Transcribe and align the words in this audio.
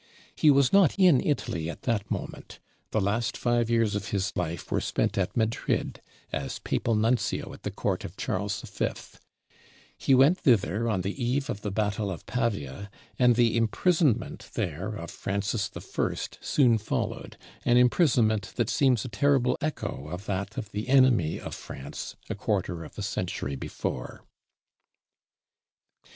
He 0.35 0.49
was 0.49 0.73
not 0.73 0.97
in 0.97 1.21
Italy 1.23 1.69
at 1.69 1.83
that 1.83 2.09
moment. 2.09 2.59
The 2.89 2.99
last 2.99 3.37
five 3.37 3.69
years 3.69 3.93
of 3.93 4.07
his 4.07 4.33
life 4.35 4.71
were 4.71 4.81
spent 4.81 5.15
at 5.15 5.37
Madrid 5.37 6.01
as 6.33 6.57
papal 6.57 6.95
nuncio 6.95 7.53
at 7.53 7.61
the 7.61 7.69
court 7.69 8.03
of 8.03 8.17
Charles 8.17 8.61
V. 8.61 8.87
He 9.95 10.15
went 10.15 10.39
thither 10.39 10.89
on 10.89 11.01
the 11.01 11.23
eve 11.23 11.51
of 11.51 11.61
the 11.61 11.69
battle 11.69 12.09
of 12.09 12.25
Pavia, 12.25 12.89
and 13.19 13.35
the 13.35 13.55
imprisonment 13.55 14.49
there 14.55 14.95
of 14.95 15.11
Francis 15.11 15.69
I. 15.71 16.15
soon 16.41 16.79
followed; 16.79 17.37
an 17.63 17.77
imprisonment 17.77 18.53
that 18.55 18.71
seems 18.71 19.05
a 19.05 19.07
terrible 19.07 19.55
echo 19.61 20.07
of 20.07 20.25
that 20.25 20.57
of 20.57 20.71
the 20.71 20.87
enemy 20.87 21.39
of 21.39 21.53
France 21.53 22.15
a 22.27 22.33
quarter 22.33 22.83
of 22.83 22.97
a 22.97 23.03
century 23.03 23.55
before. 23.55 24.23